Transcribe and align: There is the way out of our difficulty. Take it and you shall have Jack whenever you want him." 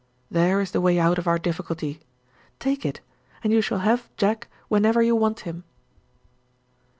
There 0.31 0.59
is 0.61 0.71
the 0.71 0.81
way 0.81 0.99
out 0.99 1.19
of 1.19 1.27
our 1.27 1.37
difficulty. 1.37 1.99
Take 2.59 2.87
it 2.87 3.01
and 3.43 3.53
you 3.53 3.61
shall 3.61 3.77
have 3.85 4.09
Jack 4.17 4.47
whenever 4.67 5.03
you 5.03 5.15
want 5.15 5.41
him." 5.41 5.63